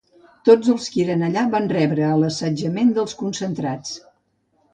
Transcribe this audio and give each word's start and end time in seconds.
Tots 0.47 0.69
els 0.75 0.87
qui 0.93 1.03
eren 1.03 1.21
allà 1.27 1.43
van 1.51 1.67
rebre 1.73 2.07
l’assetjament 2.23 2.91
dels 2.97 3.15
concentrats. 3.21 3.95